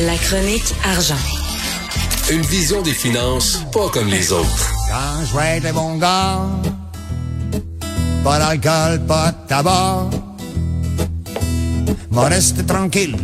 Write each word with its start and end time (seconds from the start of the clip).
La 0.00 0.14
chronique 0.18 0.74
argent. 0.84 1.14
Une 2.30 2.42
vision 2.42 2.82
des 2.82 2.92
finances 2.92 3.62
pas 3.72 3.88
comme 3.88 4.08
les 4.08 4.30
autres. 4.30 4.70
Quand 4.90 5.24
je 5.24 5.34
vais 5.34 5.56
être 5.56 5.64
les 5.64 5.72
bons 5.72 5.96
gars, 5.96 6.40
pas 8.22 8.38
d'alcool, 8.38 9.00
pas 9.06 9.32
de 9.32 9.48
tabac. 9.48 10.10
M'en 12.10 12.24
rester 12.24 12.62
tranquille, 12.66 13.16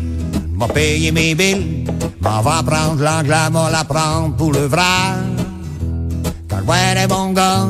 m'a 0.54 0.66
payer 0.66 1.12
mes 1.12 1.34
billes, 1.34 1.84
m'en 2.22 2.40
va 2.40 2.62
prendre 2.62 3.02
l'anglais, 3.02 3.50
m'en 3.50 3.68
la 3.68 3.84
prendre 3.84 4.34
pour 4.34 4.52
le 4.52 4.64
vrai. 4.64 4.80
Quand 6.48 6.56
je 6.58 6.72
vais 6.72 6.78
être 6.78 7.00
les 7.00 7.06
bons 7.06 7.32
gars, 7.32 7.68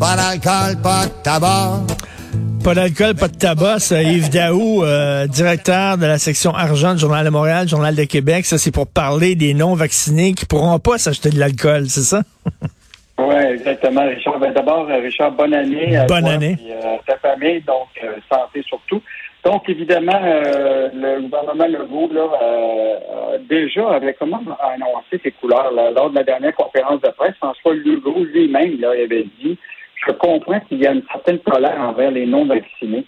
pas 0.00 0.16
d'alcool, 0.16 0.80
pas 0.80 1.04
de 1.04 1.12
tabac. 1.22 1.82
Pas 2.64 2.74
d'alcool, 2.74 3.14
pas 3.14 3.28
de 3.28 3.36
tabac. 3.36 3.76
Yves 3.90 4.30
Daou, 4.30 4.84
euh, 4.84 5.26
directeur 5.26 5.96
de 5.96 6.06
la 6.06 6.18
section 6.18 6.54
argent 6.54 6.92
du 6.94 7.00
Journal 7.00 7.24
de 7.24 7.30
Montréal, 7.30 7.68
Journal 7.68 7.94
de 7.94 8.04
Québec. 8.04 8.44
Ça, 8.44 8.58
c'est 8.58 8.72
pour 8.72 8.86
parler 8.86 9.36
des 9.36 9.54
non-vaccinés 9.54 10.34
qui 10.34 10.44
pourront 10.44 10.78
pas 10.78 10.98
s'acheter 10.98 11.30
de 11.30 11.38
l'alcool, 11.38 11.86
c'est 11.86 12.02
ça? 12.02 12.22
Oui, 13.18 13.34
exactement, 13.52 14.06
Richard. 14.06 14.38
Ben, 14.38 14.52
D'abord, 14.52 14.86
Richard, 14.86 15.32
bonne 15.32 15.54
année 15.54 15.96
à 15.96 16.04
Bonne 16.06 16.24
toi 16.24 16.32
année. 16.32 16.56
et 16.66 16.72
à 16.74 16.98
ta 17.06 17.16
famille, 17.18 17.62
donc 17.62 17.88
euh, 18.04 18.12
santé 18.30 18.62
surtout. 18.66 19.02
Donc, 19.44 19.68
évidemment, 19.68 20.20
euh, 20.22 20.88
le 20.92 21.22
gouvernement 21.22 21.66
Legault, 21.66 22.10
là, 22.12 22.26
euh, 22.42 23.38
déjà 23.48 23.88
avait 23.90 24.14
comment 24.18 24.42
annoncé 24.60 25.20
ses 25.22 25.30
couleurs 25.30 25.72
là, 25.72 25.90
lors 25.90 26.10
de 26.10 26.16
la 26.16 26.24
dernière 26.24 26.54
conférence 26.54 27.00
de 27.00 27.08
presse. 27.16 27.34
François 27.36 27.74
Legault 27.74 28.24
lui-même 28.24 28.80
là, 28.80 28.94
il 28.96 29.04
avait 29.04 29.26
dit 29.40 29.56
Je 30.06 30.12
comprends 30.12 30.60
qu'il 30.60 30.78
y 30.78 30.86
a 30.86 30.92
une 30.92 31.02
certaine 31.10 31.38
colère 31.40 31.80
envers 31.80 32.10
les 32.10 32.26
non-vaccinés. 32.26 33.04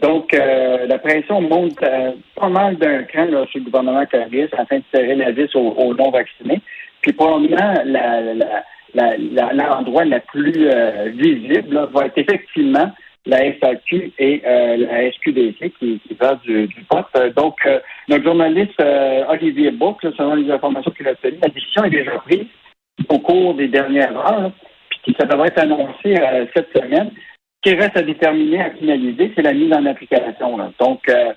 Donc, 0.00 0.32
euh, 0.34 0.86
la 0.86 0.98
pression 0.98 1.40
monte 1.40 1.82
euh, 1.82 2.12
pas 2.36 2.48
mal 2.48 2.76
d'un 2.76 3.02
cran 3.04 3.24
là, 3.24 3.46
sur 3.46 3.58
le 3.58 3.64
gouvernement 3.64 4.04
Caris 4.06 4.48
afin 4.56 4.78
de 4.78 4.84
serrer 4.94 5.16
la 5.16 5.32
vis 5.32 5.54
aux, 5.56 5.94
non-vaccinés. 5.94 6.60
Puis, 7.00 7.12
probablement, 7.12 7.74
l'endroit 8.94 10.04
la 10.04 10.20
plus 10.20 10.68
euh, 10.68 11.10
visible 11.14 11.88
va 11.92 12.06
être 12.06 12.18
effectivement 12.18 12.92
la 13.26 13.52
FAQ 13.52 14.12
et 14.18 14.40
la 14.44 15.10
SQDC 15.12 15.72
qui, 15.78 16.00
va 16.18 16.36
du, 16.36 16.66
du 16.66 16.86
Donc, 17.36 17.56
notre 18.08 18.24
journaliste 18.24 18.82
Olivier 19.28 19.70
là, 19.70 20.10
selon 20.16 20.34
les 20.36 20.50
informations 20.50 20.90
qu'il 20.92 21.06
a 21.08 21.10
obtenues, 21.10 21.38
la 21.42 21.48
décision 21.48 21.84
est 21.84 21.90
déjà 21.90 22.12
prise 22.12 22.46
au 23.08 23.18
cours 23.18 23.54
des 23.54 23.68
dernières 23.68 24.16
heures, 24.16 24.50
ça 25.18 25.26
devrait 25.26 25.48
être 25.48 25.62
annoncé 25.62 26.16
euh, 26.18 26.46
cette 26.54 26.72
semaine. 26.76 27.10
Ce 27.64 27.70
qui 27.70 27.76
reste 27.76 27.96
à 27.96 28.02
déterminer, 28.02 28.62
à 28.62 28.70
finaliser, 28.70 29.32
c'est 29.34 29.42
la 29.42 29.52
mise 29.52 29.72
en 29.72 29.84
application. 29.86 30.58
Donc, 30.78 31.08
euh, 31.08 31.32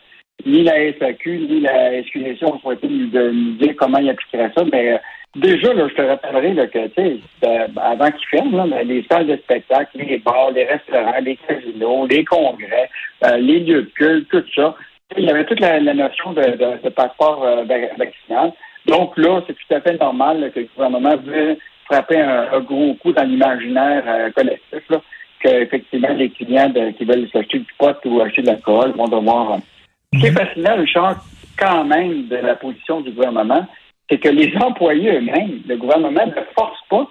ni 0.46 0.64
la 0.64 0.92
SAQ, 1.00 1.40
ni 1.50 1.62
la 1.62 2.04
SQDC 2.04 2.44
ont 2.44 2.60
souhaité 2.60 2.88
nous, 2.88 3.10
nous 3.12 3.52
dire 3.58 3.74
comment 3.78 4.00
ils 4.00 4.10
appliqueraient 4.10 4.52
ça, 4.56 4.64
mais 4.72 4.94
euh, 4.94 4.98
déjà, 5.36 5.74
je 5.76 5.94
te 5.94 6.02
rappellerai 6.02 6.56
que, 6.68 7.80
avant 7.80 8.12
qu'ils 8.12 8.28
ferment, 8.28 8.66
les 8.86 9.04
salles 9.12 9.28
de 9.28 9.38
spectacle, 9.38 9.98
les 9.98 10.18
bars, 10.20 10.52
les 10.52 10.66
restaurants, 10.66 11.20
les 11.22 11.38
casinos, 11.38 12.08
les 12.08 12.24
congrès, 12.26 12.90
les 13.38 13.60
lieux 13.60 13.84
de 13.84 13.92
culte, 13.96 14.30
tout 14.30 14.44
ça, 14.56 14.76
il 15.18 15.26
y 15.26 15.30
avait 15.30 15.46
toute 15.46 15.60
la, 15.60 15.80
notion 15.80 16.34
de, 16.34 16.90
passeport 16.90 17.46
vac- 17.66 17.98
vaccinal. 17.98 18.54
Donc 18.88 19.16
là, 19.18 19.42
c'est 19.46 19.54
tout 19.54 19.74
à 19.76 19.82
fait 19.82 20.00
normal 20.00 20.52
que 20.54 20.62
le 20.62 20.68
gouvernement 20.76 21.18
veut 21.18 21.58
frapper 21.86 22.20
un, 22.22 22.48
un 22.54 22.60
gros 22.62 22.94
coup 22.96 23.12
dans 23.12 23.24
l'imaginaire 23.24 24.04
euh, 24.08 24.30
collectif, 24.32 24.84
là, 24.90 25.02
que 25.44 25.50
effectivement 25.50 26.14
les 26.14 26.30
clients 26.30 26.70
de- 26.70 26.92
qui 26.92 27.06
veulent 27.06 27.28
s'acheter 27.32 27.60
du 27.60 27.74
pot 27.78 27.96
ou 28.06 28.22
acheter 28.22 28.42
de 28.42 28.48
l'alcool 28.48 28.92
vont 28.96 29.08
devoir. 29.08 29.54
euh, 29.54 29.58
Ce 30.14 30.20
qui 30.20 30.28
est 30.28 30.32
fascinant, 30.32 30.76
Richard, 30.78 31.16
quand 31.58 31.84
même, 31.86 32.28
de 32.28 32.36
la 32.38 32.56
position 32.56 33.02
du 33.02 33.12
gouvernement, 33.12 33.66
c'est 34.10 34.18
que 34.20 34.30
les 34.30 34.54
employés 34.62 35.12
eux-mêmes, 35.18 35.62
le 35.68 35.78
gouvernement 35.78 36.26
ne 36.26 36.42
force 36.56 36.80
pas 36.90 37.08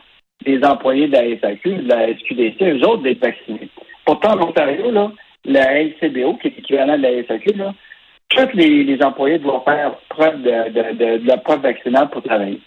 les 0.47 0.63
employés 0.65 1.07
de 1.09 1.13
la 1.13 1.39
SAQ, 1.41 1.71
de 1.71 1.89
la 1.89 2.09
SQDC, 2.17 2.63
eux 2.63 2.87
autres 2.89 3.03
d'être 3.03 3.21
vaccinés. 3.21 3.69
Pourtant, 4.07 4.33
en 4.39 4.49
Ontario, 4.49 4.91
là, 4.91 5.11
la 5.45 5.83
LCBO, 5.83 6.35
qui 6.35 6.49
est 6.49 6.57
l'équivalent 6.57 6.97
de 6.97 7.03
la 7.03 7.23
SAQ, 7.27 7.53
là, 7.57 7.75
tous 8.29 8.49
les, 8.57 8.85
les 8.85 9.03
employés 9.03 9.39
doivent 9.39 9.65
faire 9.65 9.93
preuve 10.09 10.41
de, 10.43 10.71
de, 10.71 10.83
de, 10.97 11.19
de 11.19 11.27
la 11.27 11.37
preuve 11.39 11.61
vaccinale 11.63 12.09
pour 12.11 12.23
travailler. 12.23 12.61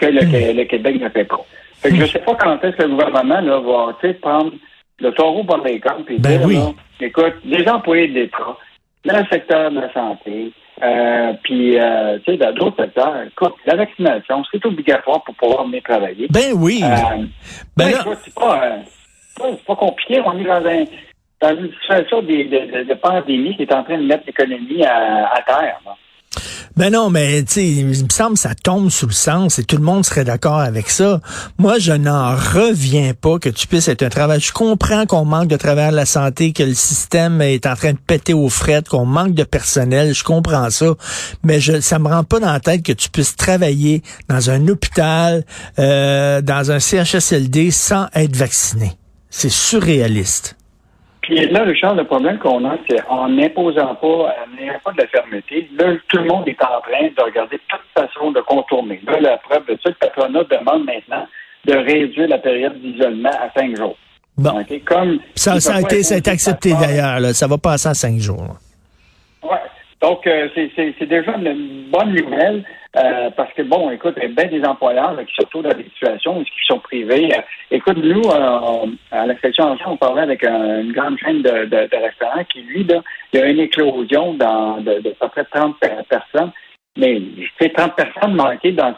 Que 0.00 0.06
le, 0.06 0.52
le 0.56 0.64
Québec 0.64 1.00
ne 1.00 1.08
fait 1.10 1.24
pas. 1.24 1.40
Fait 1.82 1.90
que 1.90 1.96
je 1.96 2.00
ne 2.02 2.06
sais 2.06 2.18
pas 2.20 2.34
quand 2.34 2.62
est-ce 2.64 2.76
que 2.76 2.82
le 2.82 2.88
gouvernement 2.90 3.40
là, 3.40 3.58
va 3.60 4.12
prendre 4.20 4.52
le 4.98 5.12
taureau 5.12 5.44
par 5.44 5.62
les 5.64 5.78
cornes 5.80 6.04
et 6.08 6.18
Ben 6.18 6.38
dire, 6.38 6.46
oui. 6.46 6.56
là, 6.56 6.72
écoute, 7.00 7.34
les 7.44 7.66
employés 7.68 8.08
de 8.08 8.14
l'État, 8.20 8.56
dans 9.04 9.18
le 9.18 9.24
secteur 9.30 9.70
de 9.70 9.80
la 9.80 9.92
santé, 9.92 10.52
euh, 10.82 11.32
puis 11.42 11.78
euh, 11.78 12.18
tu 12.24 12.32
sais, 12.32 12.36
dans 12.38 12.52
d'autres 12.52 12.82
secteurs, 12.84 13.22
écoute, 13.26 13.54
la 13.66 13.76
vaccination, 13.76 14.42
c'est 14.50 14.64
obligatoire 14.66 15.22
pour 15.24 15.34
pouvoir 15.34 15.64
venir 15.66 15.82
travailler. 15.82 16.26
Ben 16.30 16.52
oui. 16.56 16.80
Euh, 16.82 17.24
Ben 17.76 17.90
là- 17.90 18.04
c'est 18.24 18.34
pas, 18.34 18.76
pas, 19.66 19.76
compliqué. 19.76 20.20
On 20.24 20.38
est 20.38 20.44
dans, 20.44 20.64
un, 20.66 20.84
dans 21.40 21.56
une 21.62 21.72
situation 21.80 22.22
de, 22.22 22.26
de, 22.28 22.78
de, 22.78 22.88
de 22.88 22.94
pandémie 22.94 23.56
qui 23.56 23.62
est 23.62 23.72
en 23.74 23.82
train 23.84 23.98
de 23.98 24.04
mettre 24.04 24.24
l'économie 24.26 24.84
à, 24.84 25.28
à 25.32 25.42
terre. 25.42 25.80
là. 25.86 25.96
Ben 26.76 26.92
non, 26.92 27.10
mais 27.10 27.42
tu 27.42 27.60
il 27.60 27.86
me 27.86 27.94
semble 28.10 28.34
que 28.34 28.40
ça 28.40 28.54
tombe 28.54 28.90
sous 28.90 29.06
le 29.06 29.12
sens 29.12 29.58
et 29.58 29.64
tout 29.64 29.76
le 29.76 29.82
monde 29.82 30.04
serait 30.04 30.24
d'accord 30.24 30.60
avec 30.60 30.88
ça. 30.88 31.20
Moi, 31.58 31.78
je 31.78 31.92
n'en 31.92 32.34
reviens 32.34 33.12
pas 33.12 33.38
que 33.38 33.48
tu 33.48 33.66
puisses 33.66 33.88
être 33.88 34.02
un 34.02 34.08
travail. 34.08 34.40
Je 34.40 34.52
comprends 34.52 35.04
qu'on 35.04 35.24
manque 35.24 35.48
de 35.48 35.56
travail 35.56 35.86
à 35.86 35.90
la 35.90 36.06
santé, 36.06 36.52
que 36.52 36.62
le 36.62 36.74
système 36.74 37.42
est 37.42 37.66
en 37.66 37.74
train 37.74 37.92
de 37.92 37.98
péter 37.98 38.32
aux 38.32 38.48
frettes, 38.48 38.88
qu'on 38.88 39.04
manque 39.04 39.34
de 39.34 39.44
personnel. 39.44 40.14
Je 40.14 40.24
comprends 40.24 40.70
ça, 40.70 40.94
mais 41.42 41.60
je, 41.60 41.80
ça 41.80 41.98
me 41.98 42.08
rend 42.08 42.24
pas 42.24 42.38
dans 42.38 42.52
la 42.52 42.60
tête 42.60 42.82
que 42.82 42.92
tu 42.92 43.10
puisses 43.10 43.36
travailler 43.36 44.02
dans 44.28 44.50
un 44.50 44.68
hôpital, 44.68 45.44
euh, 45.78 46.40
dans 46.40 46.70
un 46.70 46.78
CHSLD 46.78 47.72
sans 47.72 48.06
être 48.14 48.36
vacciné. 48.36 48.92
C'est 49.28 49.50
surréaliste. 49.50 50.56
Puis 51.30 51.46
là, 51.46 51.62
Richard, 51.62 51.94
le 51.94 52.02
problème 52.02 52.38
qu'on 52.38 52.68
a, 52.68 52.76
c'est 52.88 53.00
en 53.08 53.28
n'imposant 53.28 53.94
pas, 53.94 54.08
en 54.08 54.56
n'ayant 54.58 54.80
pas 54.84 54.90
de 54.90 54.98
la 54.98 55.06
fermeté, 55.06 55.70
là, 55.78 55.92
tout 56.08 56.16
le 56.16 56.24
monde 56.24 56.48
est 56.48 56.60
en 56.60 56.80
train 56.80 57.06
de 57.16 57.22
regarder 57.22 57.60
toute 57.68 57.80
façon 57.96 58.32
de 58.32 58.40
contourner. 58.40 59.00
Là, 59.06 59.20
la 59.20 59.36
preuve 59.36 59.64
de 59.66 59.78
ça, 59.80 59.90
le 59.90 59.94
patronat 59.94 60.42
demande 60.50 60.86
maintenant 60.86 61.24
de 61.66 61.72
réduire 61.72 62.26
la 62.26 62.38
période 62.38 62.76
d'isolement 62.80 63.30
à 63.30 63.48
cinq 63.56 63.76
jours. 63.76 63.96
Bon. 64.36 64.64
Comme 64.84 65.20
Ça, 65.36 65.60
ça 65.60 65.76
a 65.76 65.80
été, 65.82 66.02
ça 66.02 66.16
accepté 66.16 66.72
d'ailleurs. 66.72 67.20
Ça 67.32 67.46
va 67.46 67.58
passer 67.58 67.90
en 67.90 67.94
cinq 67.94 68.18
jours. 68.18 68.42
là. 68.42 69.48
Ouais. 69.48 69.58
Donc, 70.02 70.26
euh, 70.26 70.48
c'est 70.56 71.06
déjà 71.06 71.36
une 71.36 71.90
bonne 71.92 72.12
nouvelle 72.12 72.64
euh, 72.96 73.30
parce 73.36 73.52
que, 73.54 73.62
bon, 73.62 73.90
écoute, 73.90 74.14
il 74.16 74.22
y 74.22 74.26
a 74.26 74.28
bien 74.28 74.58
des 74.58 74.64
employeurs 74.66 75.16
qui, 75.26 75.32
surtout 75.34 75.62
dans 75.62 75.72
des 75.76 75.84
situations 75.84 76.42
qui 76.42 76.50
sont 76.66 76.80
privés. 76.80 77.30
euh, 77.36 77.40
écoute, 77.70 77.98
nous, 77.98 78.22
euh, 78.22 78.86
à 79.12 79.26
la 79.26 79.38
section 79.38 79.66
on 79.86 79.96
parlait 79.96 80.22
avec 80.22 80.42
un- 80.44 80.80
une 80.80 80.92
grande 80.92 81.16
chaîne 81.18 81.40
de, 81.42 81.66
restaurants 81.96 82.44
qui, 82.52 82.62
lui, 82.62 82.84
il 83.32 83.38
y 83.38 83.42
a 83.42 83.46
une 83.48 83.60
éclosion 83.60 84.34
dans, 84.34 84.78
de, 84.80 84.90
à 84.90 85.02
peu 85.20 85.28
près 85.28 85.44
30 85.44 85.78
per- 85.78 86.02
personnes. 86.08 86.50
Mais, 86.98 87.20
sais, 87.60 87.68
30 87.70 87.94
personnes 87.94 88.34
manquées 88.34 88.72
dans 88.72 88.92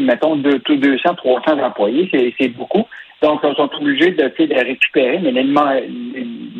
mettons, 0.00 0.36
deux, 0.36 0.58
tout 0.60 0.76
200, 0.76 1.14
300 1.16 1.58
employés, 1.62 2.08
c'est 2.10 2.34
c'est 2.40 2.48
beaucoup. 2.48 2.86
Donc, 3.22 3.40
ils 3.44 3.54
sont 3.54 3.70
obligés 3.74 4.12
de, 4.12 4.22
de 4.46 4.64
récupérer, 4.64 5.18
mais 5.18 5.32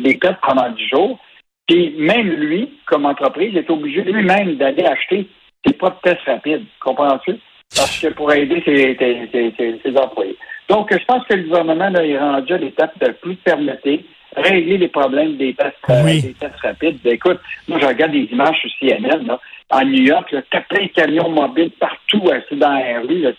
les 0.03 0.17
codes 0.19 0.37
pendant 0.47 0.69
10 0.69 0.87
jours. 0.87 1.19
Puis 1.67 1.95
même 1.97 2.29
lui, 2.29 2.69
comme 2.85 3.05
entreprise, 3.07 3.55
est 3.57 3.69
obligé 3.71 4.03
lui-même 4.03 4.55
d'aller 4.55 4.85
acheter 4.85 5.27
ses 5.65 5.73
propres 5.73 6.01
tests 6.01 6.23
rapides. 6.25 6.65
Comprends-tu? 6.79 7.35
Parce 7.75 7.99
que 7.99 8.07
pour 8.09 8.31
aider 8.31 8.61
ses, 8.65 9.97
employés. 9.97 10.37
Donc, 10.69 10.89
je 10.91 11.05
pense 11.05 11.25
que 11.25 11.33
le 11.33 11.43
gouvernement 11.43 11.89
là, 11.89 12.05
est 12.05 12.17
rendu 12.17 12.53
à 12.53 12.57
l'étape 12.57 12.97
de 12.99 13.11
plus 13.13 13.37
fermeté, 13.43 14.05
régler 14.35 14.77
les 14.77 14.87
problèmes 14.87 15.37
des 15.37 15.53
tests, 15.53 15.75
euh, 15.89 16.03
des 16.03 16.35
tests 16.39 16.59
rapides. 16.61 16.99
Ben, 17.03 17.13
écoute, 17.13 17.39
moi, 17.67 17.79
je 17.79 17.85
regarde 17.85 18.11
des 18.11 18.27
images 18.31 18.57
sur 18.59 18.69
CNN, 18.79 19.25
là, 19.25 19.39
en 19.71 19.85
New 19.85 20.03
York, 20.03 20.33
t'as 20.51 20.61
plein 20.61 20.85
de 20.85 20.91
camions 20.91 21.29
mobiles 21.29 21.71
partout 21.79 22.29
assis 22.31 22.55
dans 22.55 22.73
la 22.73 23.01
rue. 23.01 23.21
Là, 23.21 23.31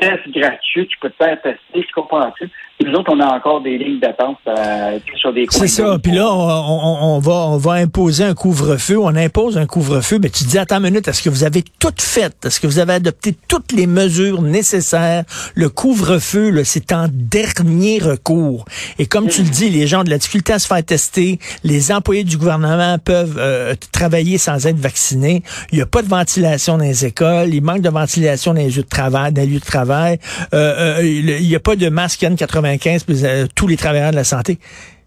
test 0.00 0.28
gratuit, 0.28 0.86
tu 0.86 0.98
peux 0.98 1.10
te 1.10 1.24
faire 1.24 1.40
tester, 1.40 1.58
tu 1.74 1.92
comprends-tu? 1.94 2.48
Nous 2.84 2.92
autres, 2.92 3.10
on 3.14 3.20
a 3.20 3.26
encore 3.34 3.62
des 3.62 3.78
lignes 3.78 4.00
d'attente 4.00 4.36
euh, 4.46 4.98
sur 5.18 5.32
des 5.32 5.46
C'est 5.50 5.66
ça. 5.66 5.98
Puis 6.02 6.12
là, 6.12 6.30
on, 6.30 6.38
on- 6.38 7.16
on 7.16 7.18
va, 7.20 7.32
on 7.32 7.56
va 7.56 7.72
imposer 7.72 8.22
un 8.24 8.34
couvre-feu. 8.34 8.98
On 8.98 9.16
impose 9.16 9.56
un 9.56 9.64
couvre-feu. 9.66 10.18
Mais 10.22 10.28
tu 10.28 10.44
dis, 10.44 10.58
attends 10.58 10.76
une 10.76 10.82
minute, 10.84 11.08
est-ce 11.08 11.22
que 11.22 11.30
vous 11.30 11.42
avez 11.44 11.64
tout 11.78 11.88
fait? 11.98 12.34
Est-ce 12.44 12.60
que 12.60 12.66
vous 12.66 12.78
avez 12.78 12.92
adopté 12.94 13.34
toutes 13.48 13.72
les 13.72 13.86
mesures 13.86 14.42
nécessaires? 14.42 15.24
Le 15.54 15.70
couvre-feu, 15.70 16.62
c'est 16.64 16.92
en 16.92 17.06
dernier 17.10 17.98
recours. 17.98 18.66
Et 18.98 19.06
comme 19.06 19.28
tu 19.28 19.42
le 19.42 19.48
dis, 19.48 19.70
les 19.70 19.86
gens 19.86 20.00
ont 20.02 20.04
de 20.04 20.10
la 20.10 20.18
difficulté 20.18 20.52
à 20.52 20.58
se 20.58 20.66
faire 20.66 20.84
tester. 20.84 21.38
Les 21.64 21.90
employés 21.92 22.24
du 22.24 22.36
gouvernement 22.36 22.98
peuvent 22.98 23.36
euh, 23.38 23.74
travailler 23.90 24.36
sans 24.36 24.66
être 24.66 24.78
vaccinés. 24.78 25.42
Il 25.72 25.76
n'y 25.76 25.82
a 25.82 25.86
pas 25.86 26.02
de 26.02 26.08
ventilation 26.08 26.76
dans 26.76 26.84
les 26.84 27.06
écoles. 27.06 27.54
Il 27.54 27.62
manque 27.62 27.80
de 27.80 27.88
ventilation 27.90 28.52
dans 28.52 28.60
les 28.60 28.68
lieux 28.68 28.82
de 28.82 28.88
travail. 28.88 29.32
Dans 29.32 29.40
les 29.40 29.46
lieux 29.48 29.60
de 29.60 29.64
travail. 29.64 30.18
Euh, 30.52 30.98
euh, 30.98 31.02
il 31.06 31.48
n'y 31.48 31.56
a 31.56 31.60
pas 31.60 31.74
de 31.76 31.88
masque 31.88 32.22
N95 32.66 33.04
pour 33.04 33.14
euh, 33.24 33.46
tous 33.54 33.66
les 33.66 33.76
travailleurs 33.76 34.10
de 34.10 34.16
la 34.16 34.24
santé. 34.24 34.58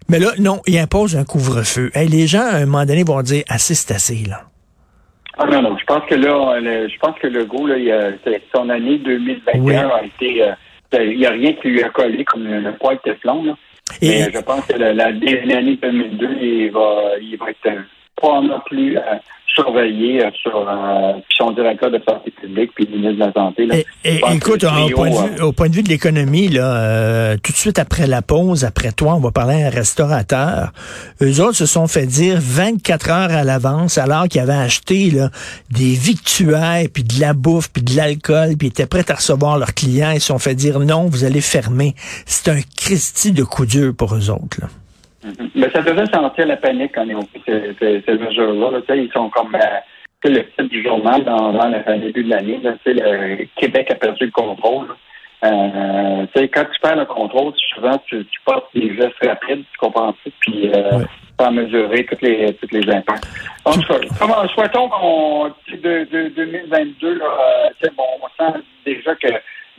Mais 0.09 0.19
là, 0.19 0.31
non, 0.39 0.61
il 0.65 0.77
impose 0.77 1.15
un 1.15 1.23
couvre-feu. 1.23 1.91
Hey, 1.93 2.07
les 2.07 2.25
gens, 2.25 2.41
à 2.41 2.55
un 2.57 2.65
moment 2.65 2.85
donné, 2.85 3.03
vont 3.03 3.21
dire 3.21 3.43
assez, 3.47 3.75
c'est 3.75 3.93
assez, 3.93 4.23
là. 4.27 4.41
Ah 5.37 5.45
non, 5.45 5.61
non, 5.61 5.77
je 5.77 5.85
pense 5.85 6.03
que 6.09 6.15
là, 6.15 6.59
je 6.59 6.99
pense 6.99 7.17
que 7.19 7.27
le 7.27 7.45
go, 7.45 7.65
là, 7.67 7.77
il 7.77 7.89
a, 7.91 8.11
son 8.53 8.69
année 8.69 8.97
2021 8.97 9.87
a 9.87 10.03
été, 10.03 10.43
euh, 10.43 10.53
il 11.05 11.17
n'y 11.17 11.25
a 11.25 11.31
rien 11.31 11.53
qui 11.53 11.69
lui 11.69 11.81
a 11.81 11.89
collé 11.89 12.25
comme 12.25 12.43
le, 12.45 12.73
poil 12.73 12.97
de 13.05 13.11
Teflon, 13.11 13.43
là. 13.43 13.55
Et... 14.01 14.09
Mais 14.09 14.31
je 14.33 14.39
pense 14.39 14.65
que 14.65 14.73
l'année 14.73 15.77
2002, 15.81 16.37
il 16.41 16.71
va, 16.71 17.13
il 17.21 17.37
va 17.37 17.49
être 17.51 17.85
pas 18.21 18.41
non 18.41 18.59
plus 18.65 18.97
euh, 18.97 19.01
surveiller 19.53 20.23
euh, 20.23 20.29
sur 20.41 20.55
euh, 20.55 21.13
son 21.37 21.51
directeur 21.51 21.91
de 21.91 21.99
santé 22.07 22.31
publique 22.31 22.71
puis 22.75 22.85
le 22.85 22.97
ministre 22.97 23.13
de 23.13 23.25
la 23.25 23.33
Santé. 23.33 23.65
Là. 23.65 23.75
écoute, 24.33 24.63
au, 24.63 24.89
point 24.95 25.09
de 25.09 25.15
vue, 25.15 25.41
au, 25.41 25.51
point 25.51 25.69
de 25.69 25.75
vue, 25.75 25.83
de 25.83 25.89
l'économie, 25.89 26.47
là, 26.49 26.75
euh, 26.75 27.37
tout 27.41 27.51
de 27.51 27.57
suite 27.57 27.79
après 27.79 28.07
la 28.07 28.21
pause, 28.21 28.63
après 28.63 28.91
toi, 28.91 29.15
on 29.15 29.19
va 29.19 29.31
parler 29.31 29.63
à 29.63 29.67
un 29.67 29.69
restaurateur. 29.69 30.71
Eux 31.21 31.41
autres 31.41 31.55
se 31.55 31.65
sont 31.65 31.87
fait 31.87 32.05
dire 32.05 32.37
24 32.39 33.09
heures 33.09 33.31
à 33.31 33.43
l'avance, 33.43 33.97
alors 33.97 34.27
qu'ils 34.27 34.41
avaient 34.41 34.53
acheté 34.53 35.11
là, 35.11 35.29
des 35.71 35.93
victuailles, 35.93 36.87
puis 36.87 37.03
de 37.03 37.19
la 37.19 37.33
bouffe, 37.33 37.69
puis 37.71 37.83
de 37.83 37.95
l'alcool, 37.95 38.55
puis 38.57 38.67
étaient 38.67 38.87
prêts 38.87 39.09
à 39.09 39.15
recevoir 39.15 39.57
leurs 39.57 39.73
clients. 39.73 40.11
Ils 40.11 40.21
se 40.21 40.27
sont 40.27 40.39
fait 40.39 40.55
dire 40.55 40.79
non, 40.79 41.07
vous 41.07 41.23
allez 41.23 41.41
fermer. 41.41 41.95
C'est 42.25 42.49
un 42.51 42.59
Christi 42.77 43.31
de 43.31 43.43
coup 43.43 43.65
dur 43.65 43.93
pour 43.95 44.15
eux 44.15 44.29
autres. 44.29 44.61
Là. 44.61 44.67
Mais 45.55 45.69
ça 45.71 45.81
devait 45.81 46.05
sentir 46.05 46.47
la 46.47 46.57
panique 46.57 46.91
quand 46.95 47.05
ils 47.05 47.15
ont 47.15 47.23
pris 47.25 47.41
ces, 47.45 47.75
ces, 47.79 48.01
ces 48.05 48.13
mesures-là. 48.13 48.79
Ils 48.95 49.11
sont 49.11 49.29
comme 49.29 49.55
euh, 49.55 49.79
le 50.29 50.43
titre 50.43 50.63
du 50.63 50.83
journal 50.83 51.23
dans, 51.23 51.51
dans 51.51 51.67
le 51.67 51.99
début 51.99 52.23
de 52.23 52.29
l'année. 52.29 52.59
Le 52.63 53.45
Québec 53.55 53.91
a 53.91 53.95
perdu 53.95 54.25
le 54.25 54.31
contrôle. 54.31 54.87
Euh, 55.43 56.25
quand 56.35 56.65
tu 56.65 56.79
perds 56.81 56.97
le 56.97 57.05
contrôle, 57.05 57.53
souvent 57.73 57.97
tu, 58.05 58.25
tu 58.25 58.39
portes 58.43 58.67
des 58.73 58.93
gestes 58.95 59.15
rapides, 59.23 59.63
tu 59.71 59.77
comprends 59.79 60.11
tout, 60.11 60.31
puis 60.41 60.69
euh, 60.75 60.99
ouais. 61.39 61.51
mesurer 61.51 62.05
toutes 62.05 62.21
les 62.21 62.53
toutes 62.55 62.73
les 62.73 62.93
impacts. 62.93 63.25
Donc, 63.65 63.77
comment, 64.19 64.45
souhaitons 64.49 64.89
qu'on 64.89 65.47
de, 65.71 66.03
de 66.11 66.29
2022, 66.35 67.19
là, 67.19 67.25
euh, 67.25 67.87
bon, 67.95 68.03
on 68.21 68.43
sent 68.43 68.59
déjà 68.85 69.15
que 69.15 69.27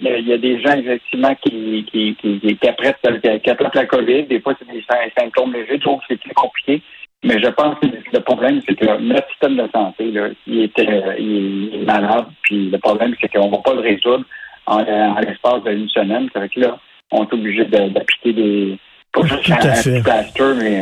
il 0.00 0.28
y 0.28 0.32
a 0.32 0.38
des 0.38 0.60
gens, 0.62 0.76
effectivement, 0.76 1.34
qui, 1.42 1.84
qui, 1.90 2.16
qui, 2.20 2.40
qui, 2.40 2.68
apprêtent, 2.68 2.96
qui 3.22 3.50
apprêtent 3.50 3.74
la 3.74 3.86
COVID. 3.86 4.24
Des 4.24 4.40
fois, 4.40 4.54
c'est 4.58 4.72
des 4.72 4.84
symptômes 5.18 5.52
légers. 5.52 5.76
Je 5.76 5.80
trouve 5.80 5.98
que 6.00 6.04
c'est 6.08 6.20
très 6.20 6.34
compliqué. 6.34 6.82
Mais 7.22 7.38
je 7.38 7.48
pense 7.48 7.78
que 7.80 7.86
le 7.86 8.20
problème, 8.20 8.60
c'est 8.66 8.74
que 8.74 8.98
notre 9.00 9.28
système 9.30 9.56
de 9.56 9.68
santé, 9.74 10.10
là, 10.10 10.28
il, 10.46 10.62
était, 10.62 10.88
il 11.18 11.70
est 11.74 11.84
malade. 11.84 12.26
Puis 12.42 12.70
le 12.70 12.78
problème, 12.78 13.14
c'est 13.20 13.28
qu'on 13.28 13.46
ne 13.46 13.50
va 13.50 13.58
pas 13.58 13.74
le 13.74 13.80
résoudre 13.80 14.24
en, 14.66 14.80
en 14.80 15.20
l'espace 15.20 15.62
d'une 15.64 15.88
semaine. 15.88 16.28
C'est 16.34 16.48
que 16.54 16.60
là, 16.60 16.78
on 17.10 17.24
est 17.24 17.32
obligé 17.32 17.64
d'appliquer 17.66 18.32
des... 18.32 18.78
Pas 19.12 19.22
juste 19.26 19.50
un 19.50 20.02
plaster, 20.02 20.54
mais... 20.58 20.80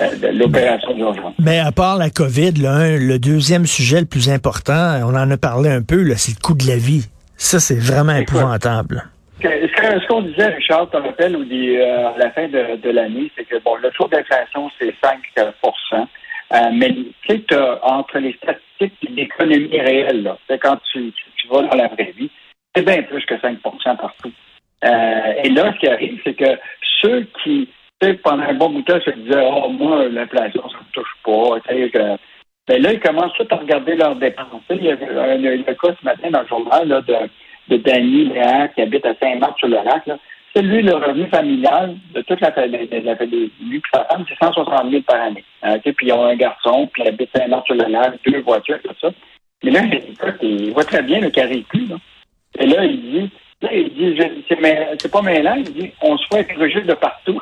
Euh, 0.00 0.32
l'opération 0.32 0.94
d'urgence. 0.94 1.34
Mais 1.38 1.58
à 1.58 1.72
part 1.72 1.96
la 1.98 2.10
COVID, 2.10 2.52
là, 2.52 2.96
le 2.96 3.18
deuxième 3.18 3.66
sujet 3.66 4.00
le 4.00 4.06
plus 4.06 4.30
important, 4.30 4.98
on 5.02 5.14
en 5.14 5.30
a 5.30 5.36
parlé 5.36 5.68
un 5.68 5.82
peu, 5.82 6.04
c'est 6.16 6.32
le 6.32 6.40
coût 6.40 6.54
de 6.54 6.66
la 6.66 6.76
vie. 6.76 7.06
Ça, 7.40 7.58
c'est 7.58 7.80
vraiment 7.80 8.14
épouvantable. 8.16 9.02
Ce 9.42 10.06
qu'on 10.08 10.20
disait, 10.20 10.48
Richard, 10.48 10.90
tu 10.90 10.98
te 10.98 11.02
rappelles, 11.02 11.34
euh, 11.34 12.08
à 12.14 12.18
la 12.18 12.30
fin 12.32 12.46
de, 12.48 12.76
de 12.76 12.90
l'année, 12.90 13.32
c'est 13.34 13.44
que 13.44 13.56
bon, 13.64 13.76
le 13.76 13.90
taux 13.92 14.08
d'inflation, 14.08 14.70
c'est 14.78 14.94
5 15.02 15.20
euh, 15.38 16.70
mais 16.74 16.92
tu 16.92 17.12
sais, 17.28 17.44
entre 17.82 18.18
les 18.18 18.34
statistiques 18.34 18.92
et 19.08 19.12
l'économie 19.12 19.80
réelle, 19.80 20.22
là, 20.22 20.36
quand 20.58 20.76
tu, 20.92 21.12
tu, 21.12 21.48
vas 21.48 21.62
dans 21.62 21.76
la 21.76 21.88
vraie 21.88 22.12
vie, 22.14 22.30
c'est 22.76 22.84
bien 22.84 23.02
plus 23.04 23.24
que 23.24 23.34
5% 23.36 23.58
partout. 23.96 24.32
Euh, 24.84 25.32
et 25.42 25.48
là, 25.48 25.72
ce 25.72 25.78
qui 25.78 25.88
arrive, 25.88 26.20
c'est 26.22 26.34
que 26.34 26.58
ceux 27.00 27.26
qui, 27.42 27.70
pendant 28.22 28.42
un 28.42 28.54
bon 28.54 28.68
bout 28.68 28.82
de 28.82 28.92
temps, 28.92 29.00
se 29.02 29.10
disaient, 29.18 29.48
oh, 29.50 29.70
moi, 29.70 30.06
l'inflation, 30.10 30.68
ça 30.68 30.76
me 30.76 30.92
touche 30.92 31.16
pas, 31.24 31.56
tu 32.70 32.76
sais, 32.76 32.80
ben 32.80 32.82
là, 32.82 32.92
ils 32.92 33.00
commencent 33.00 33.34
tout 33.34 33.46
à 33.50 33.56
regarder 33.56 33.96
leurs 33.96 34.16
dépenses. 34.16 34.62
Il 34.70 34.84
y 34.84 34.90
a 34.90 34.94
un, 34.94 35.36
le 35.36 35.62
cas 35.62 35.94
ce 35.98 36.04
matin 36.04 36.30
dans 36.30 36.42
le 36.42 36.46
journal 36.46 36.88
de, 36.88 37.74
de 37.74 37.82
Danny 37.82 38.26
Léa 38.26 38.68
qui 38.68 38.82
habite 38.82 39.04
à 39.06 39.14
Saint-Marc-sur-le-Lac. 39.20 40.04
C'est 40.54 40.62
lui, 40.62 40.82
le 40.82 40.94
revenu 40.94 41.26
familial 41.28 41.96
de 42.12 42.22
toute 42.22 42.40
la 42.40 42.50
famille, 42.50 42.88
lui 43.60 43.76
et 43.76 43.82
sa 43.92 44.04
femme, 44.04 44.24
c'est 44.28 44.44
160 44.44 44.90
000 44.90 45.02
par 45.02 45.20
année. 45.20 45.44
Hein, 45.62 45.78
puis 45.78 45.94
ils 46.08 46.12
ont 46.12 46.24
un 46.24 46.34
garçon, 46.34 46.88
puis 46.92 47.02
il 47.04 47.08
habite 47.08 47.30
Saint-Marc-sur-le-Lac, 47.36 48.14
deux 48.26 48.40
voitures, 48.40 48.80
tout 48.82 48.94
ça. 49.00 49.10
Mais 49.62 49.70
là, 49.70 49.80
il 50.42 50.72
voit 50.72 50.84
très 50.84 51.02
bien 51.02 51.20
le 51.20 51.30
carré 51.30 51.64
plus. 51.68 51.86
Là. 51.86 51.96
Et 52.58 52.66
là, 52.66 52.84
il 52.84 53.00
dit, 53.00 53.30
là, 53.62 53.68
il 53.72 53.94
dit, 53.94 54.18
c'est 55.00 55.10
pas 55.12 55.22
mêlant, 55.22 55.54
il 55.56 55.72
dit, 55.72 55.90
on 56.02 56.16
se 56.18 56.26
fait 56.32 56.40
écraser 56.40 56.80
de 56.80 56.94
partout. 56.94 57.40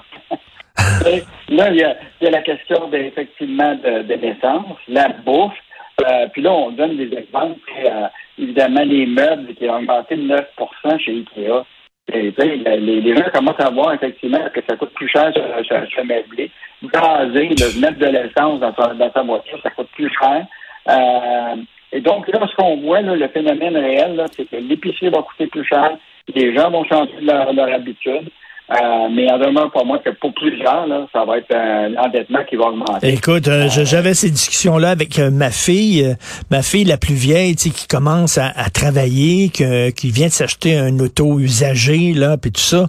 Là, 1.50 1.70
il 1.70 1.76
y, 1.76 1.84
a, 1.84 2.30
la 2.30 2.42
question 2.42 2.90
effectivement 2.92 3.74
de, 3.74 4.02
de 4.02 4.14
l'essence, 4.14 4.76
la 4.88 5.08
bouffe. 5.08 5.52
Euh, 6.00 6.28
puis 6.32 6.42
là, 6.42 6.52
on 6.52 6.70
donne 6.70 6.96
des 6.96 7.12
exemples. 7.16 7.58
Euh, 7.84 8.06
évidemment, 8.38 8.84
les 8.84 9.06
meubles 9.06 9.54
qui 9.54 9.68
ont 9.68 9.76
augmenté 9.76 10.16
de 10.16 10.22
9% 10.22 11.00
chez 11.00 11.12
Ikea. 11.12 11.64
Les, 12.10 13.16
gens 13.16 13.30
commencent 13.34 13.60
à 13.60 13.70
voir 13.70 13.92
effectivement 13.92 14.48
que 14.54 14.60
ça 14.66 14.76
coûte 14.76 14.94
plus 14.94 15.08
cher 15.08 15.30
se 15.34 16.00
meubler. 16.02 16.50
Gazer, 16.82 17.48
de 17.48 17.80
mettre 17.80 17.98
de 17.98 18.06
l'essence 18.06 18.60
dans 18.60 18.70
dans 18.70 19.12
sa 19.12 19.22
voiture, 19.22 19.58
ça 19.62 19.70
coûte 19.70 19.88
plus 19.94 20.10
cher. 20.18 20.46
Euh, 20.88 21.56
et 21.92 22.00
donc, 22.00 22.28
là, 22.28 22.46
ce 22.46 22.54
qu'on 22.56 22.76
voit, 22.76 23.00
le 23.00 23.28
phénomène 23.28 23.76
réel, 23.76 24.24
c'est 24.32 24.48
que 24.48 24.56
l'épicerie 24.56 25.10
va 25.10 25.22
coûter 25.22 25.46
plus 25.48 25.64
cher, 25.64 25.96
les 26.34 26.54
gens 26.54 26.70
vont 26.70 26.84
changer 26.84 27.12
leur, 27.20 27.52
leur 27.52 27.72
habitude. 27.74 28.30
Euh, 28.70 29.08
mais 29.10 29.30
en 29.32 29.38
demeure 29.38 29.70
pas 29.72 29.82
moi 29.82 29.98
que 30.04 30.10
pour 30.20 30.34
plusieurs, 30.34 30.86
là, 30.86 31.06
ça 31.10 31.24
va 31.24 31.38
être 31.38 31.54
un 31.54 31.94
endettement 31.96 32.40
qui 32.48 32.56
va 32.56 32.66
augmenter. 32.66 33.08
Écoute, 33.08 33.48
euh, 33.48 33.64
euh, 33.64 33.84
j'avais 33.84 34.12
ces 34.12 34.30
discussions-là 34.30 34.90
avec 34.90 35.18
ma 35.18 35.50
fille, 35.50 36.14
ma 36.50 36.60
fille 36.60 36.84
la 36.84 36.98
plus 36.98 37.14
vieille, 37.14 37.54
qui 37.54 37.86
commence 37.86 38.36
à, 38.36 38.52
travailler, 38.70 39.48
que, 39.48 39.88
qui 39.88 40.10
vient 40.10 40.26
de 40.26 40.32
s'acheter 40.32 40.76
un 40.76 40.98
auto 40.98 41.38
usagé, 41.38 42.12
là, 42.12 42.36
puis 42.36 42.52
tout 42.52 42.60
ça. 42.60 42.88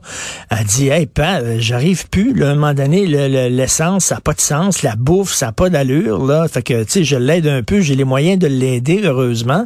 Elle 0.52 0.66
dit, 0.66 0.90
hey, 0.90 1.06
pas, 1.06 1.60
j'arrive 1.60 2.10
plus, 2.10 2.34
là, 2.34 2.50
à 2.50 2.52
un 2.52 2.56
moment 2.56 2.74
donné, 2.74 3.06
l'essence, 3.06 4.06
ça 4.06 4.16
n'a 4.16 4.22
pas 4.22 4.34
de 4.34 4.42
sens, 4.42 4.84
la 4.84 4.96
bouffe, 4.98 5.32
ça 5.32 5.48
n'a 5.48 5.52
pas 5.54 5.70
d'allure, 5.70 6.26
là. 6.26 6.46
Fait 6.50 6.62
que, 6.62 6.84
tu 6.84 6.90
sais, 6.90 7.04
je 7.06 7.16
l'aide 7.16 7.48
un 7.48 7.64
peu, 7.64 7.80
j'ai 7.80 7.96
les 7.96 8.04
moyens 8.04 8.38
de 8.38 8.48
l'aider, 8.48 9.00
heureusement, 9.06 9.66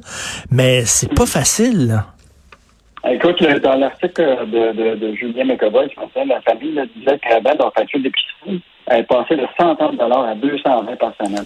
mais 0.52 0.86
c'est 0.86 1.12
pas 1.14 1.26
facile, 1.26 1.88
là. 1.88 2.13
Écoute, 3.10 3.44
dans 3.62 3.76
l'article 3.76 4.48
de, 4.48 4.72
de, 4.72 4.96
de, 4.96 5.16
Julien 5.16 5.44
McAvoy, 5.44 5.90
la 6.26 6.42
famille 6.42 6.72
là, 6.72 6.86
disait 6.96 7.20
qu'avant, 7.20 7.54
leur 7.60 7.74
facture 7.74 8.00
d'épicerie, 8.00 8.62
elle 8.88 9.06
passait 9.06 9.36
de 9.36 9.46
130 9.60 10.00
à 10.00 10.36
220 10.36 10.96
par 10.96 11.14
semaine. 11.18 11.46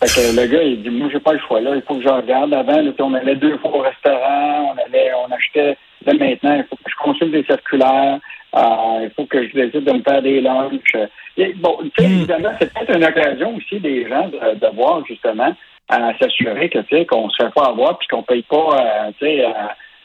Fait 0.00 0.06
que 0.06 0.40
le 0.40 0.46
gars, 0.46 0.62
il 0.62 0.82
dit, 0.82 0.90
moi, 0.90 1.08
j'ai 1.12 1.18
pas 1.18 1.32
le 1.32 1.40
choix, 1.40 1.60
là. 1.60 1.74
Il 1.74 1.82
faut 1.82 1.96
que 1.96 2.02
je 2.02 2.08
regarde. 2.08 2.54
Avant, 2.54 2.80
là, 2.80 2.92
on 3.00 3.14
allait 3.14 3.34
deux 3.34 3.58
fois 3.58 3.76
au 3.76 3.80
restaurant, 3.80 4.72
on 4.72 4.86
allait, 4.86 5.10
on 5.14 5.32
achetait, 5.32 5.76
là, 6.06 6.12
maintenant, 6.14 6.54
il 6.54 6.64
faut 6.70 6.76
que 6.76 6.90
je 6.90 6.96
consulte 7.02 7.32
des 7.32 7.42
circulaires, 7.42 8.20
euh, 8.54 9.00
il 9.02 9.10
faut 9.16 9.26
que 9.26 9.48
je 9.48 9.52
décide 9.54 9.82
de 9.82 9.92
me 9.92 10.02
faire 10.02 10.22
des 10.22 10.40
lunchs. 10.40 10.96
Et, 11.36 11.52
bon, 11.54 11.78
tu 11.82 11.90
sais, 12.04 12.08
hmm. 12.08 12.12
évidemment, 12.12 12.50
c'est 12.60 12.72
peut-être 12.72 12.96
une 12.96 13.04
occasion 13.04 13.56
aussi 13.56 13.80
des 13.80 14.08
gens 14.08 14.28
de, 14.28 14.54
de 14.54 14.76
voir, 14.76 15.04
justement, 15.06 15.52
à 15.88 16.16
s'assurer 16.18 16.68
que, 16.68 16.78
tu 16.78 16.96
sais, 16.96 17.04
qu'on 17.04 17.28
se 17.30 17.42
fait 17.42 17.52
pas 17.52 17.66
avoir 17.66 17.98
puis 17.98 18.06
qu'on 18.06 18.22
paye 18.22 18.42
pas, 18.42 18.68
euh, 18.74 19.10
tu 19.18 19.26
sais, 19.26 19.44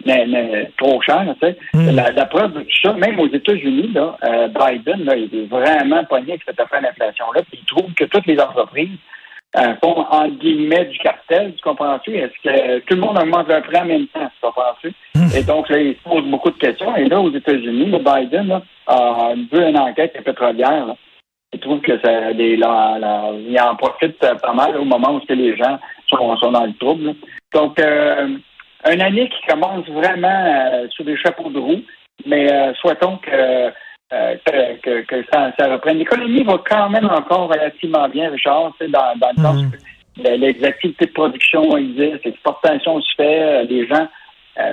mais, 0.06 0.26
mais, 0.28 0.72
trop 0.78 1.02
cher. 1.02 1.26
Tu 1.42 1.48
sais. 1.48 1.58
Hmm. 1.74 1.96
la, 1.96 2.26
preuve 2.26 2.54
de 2.54 2.62
tout 2.62 2.82
ça, 2.84 2.94
même 2.94 3.20
aux 3.20 3.28
États-Unis, 3.28 3.92
là, 3.94 4.18
euh, 4.24 4.48
Biden, 4.48 5.06
là, 5.06 5.16
il 5.16 5.34
est 5.34 5.46
vraiment 5.46 6.04
pogné 6.06 6.32
avec 6.32 6.44
cette 6.46 6.60
affaire 6.60 6.82
d'inflation-là, 6.82 7.42
puis 7.50 7.60
il 7.62 7.66
trouve 7.66 7.94
que 7.94 8.06
toutes 8.06 8.26
les 8.26 8.40
entreprises 8.40 8.98
euh, 9.58 9.76
font 9.84 10.06
en 10.10 10.28
guillemets 10.30 10.86
du 10.86 10.98
cartel, 11.00 11.54
tu 11.56 11.64
comprends-tu? 11.64 12.16
Est-ce 12.16 12.34
que 12.44 12.80
tout 12.80 12.96
le 12.96 13.02
monde 13.02 13.20
augmente 13.20 13.48
leur 13.48 13.62
prix 13.62 13.78
en 13.78 13.86
même 13.86 14.08
temps, 14.08 14.26
tu 14.26 14.42
comprends-tu? 14.42 14.94
Hmm. 15.16 15.38
Et 15.38 15.44
donc, 15.44 15.70
là, 15.70 15.80
il 15.80 15.96
se 15.96 16.10
pose 16.10 16.26
beaucoup 16.26 16.50
de 16.50 16.58
questions. 16.58 16.96
Et 16.96 17.06
là, 17.06 17.20
aux 17.20 17.32
États-Unis, 17.32 17.86
le 17.86 18.00
Biden 18.00 18.48
là, 18.48 18.62
a 18.88 19.34
vu 19.36 19.64
une 19.64 19.78
enquête 19.78 20.22
pétrolière. 20.24 20.88
Là. 20.88 20.96
Il 21.54 21.60
trouve 21.60 21.82
que 21.82 22.00
ça, 22.00 22.34
des, 22.34 22.56
il 22.56 22.66
en 22.66 23.76
profite 23.76 24.18
pas 24.18 24.54
mal 24.54 24.76
au 24.76 24.86
moment 24.86 25.14
où 25.14 25.22
les 25.30 25.56
gens 25.56 25.78
sont, 26.08 26.36
sont 26.38 26.52
dans 26.52 26.66
le 26.66 26.74
trouble. 26.74 27.14
Donc, 27.54 27.80
euh, 27.80 28.38
une 28.92 29.02
année 29.02 29.30
qui 29.30 29.48
commence 29.48 29.88
vraiment 29.88 30.46
euh, 30.46 30.88
sous 30.96 31.04
des 31.04 31.18
chapeaux 31.18 31.50
de 31.50 31.60
roue, 31.60 31.82
mais 32.26 32.52
euh, 32.52 32.74
souhaitons 32.76 33.18
que, 33.18 33.32
euh, 33.32 34.36
que, 34.84 35.02
que, 35.02 35.24
ça, 35.32 35.52
ça, 35.58 35.72
reprenne. 35.72 35.98
L'économie 35.98 36.44
va 36.44 36.62
quand 36.70 36.90
même 36.90 37.06
encore 37.06 37.50
relativement 37.50 38.08
bien, 38.10 38.30
Richard, 38.30 38.74
dans, 38.82 39.18
dans 39.18 39.32
le 39.36 39.42
sens 39.42 39.64
mm. 39.64 39.72
que 39.72 40.30
les 40.30 40.64
activités 40.64 41.06
de 41.06 41.12
production 41.12 41.78
existent, 41.78 42.20
l'exportation 42.26 43.02
se 43.02 43.16
fait, 43.16 43.66
les 43.66 43.88
gens, 43.88 44.08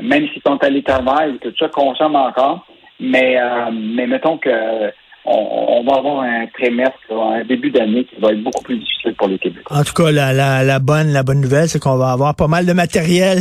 même 0.02 0.28
s'ils 0.28 0.42
sont 0.46 0.62
à 0.62 0.68
l'éternel, 0.68 1.38
tout 1.40 1.54
ça, 1.58 1.68
consomment 1.68 2.16
encore. 2.16 2.66
Mais, 3.02 3.38
mais 3.72 4.06
mettons 4.06 4.36
que 4.36 4.92
on, 5.24 5.82
va 5.84 5.98
avoir 5.98 6.20
un 6.22 6.46
trimestre, 6.54 6.98
un 7.10 7.44
début 7.44 7.70
d'année 7.70 8.04
qui 8.04 8.20
va 8.20 8.32
être 8.32 8.42
beaucoup 8.42 8.62
plus 8.62 8.78
difficile 8.78 9.14
pour 9.14 9.28
les 9.28 9.38
Québécois. 9.38 9.76
En 9.76 9.84
tout 9.84 9.92
cas, 9.92 10.10
la, 10.10 10.32
la, 10.32 10.64
la 10.64 10.78
bonne 10.78 11.12
la 11.12 11.22
bonne 11.22 11.40
nouvelle, 11.40 11.68
c'est 11.68 11.78
qu'on 11.78 11.96
va 11.96 12.12
avoir 12.12 12.34
pas 12.34 12.48
mal 12.48 12.66
de 12.66 12.72
matériel 12.72 13.38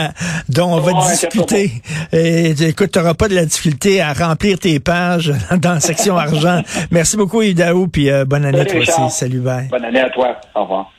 dont 0.48 0.68
on 0.74 0.80
va 0.80 0.92
discuter. 1.08 1.70
Et, 2.12 2.50
écoute, 2.50 2.92
tu 2.92 2.98
n'auras 2.98 3.14
pas 3.14 3.28
de 3.28 3.34
la 3.34 3.44
difficulté 3.44 4.00
à 4.00 4.12
remplir 4.12 4.58
tes 4.58 4.78
pages 4.80 5.32
dans 5.62 5.74
la 5.74 5.80
section 5.80 6.16
argent. 6.16 6.62
Merci 6.90 7.16
beaucoup, 7.16 7.42
Idaou, 7.42 7.88
puis 7.88 8.10
euh, 8.10 8.24
bonne 8.24 8.44
année 8.44 8.60
à 8.60 8.66
toi 8.66 8.80
aussi. 8.80 9.10
Salut, 9.10 9.40
bye. 9.40 9.68
Bonne 9.68 9.84
année 9.84 10.00
à 10.00 10.10
toi. 10.10 10.36
Au 10.54 10.62
revoir. 10.62 10.92